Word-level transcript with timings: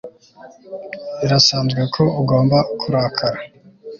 Birasanzwe 1.19 1.81
ko 1.93 2.03
ugomba 2.21 2.57
kurakara 2.79 3.39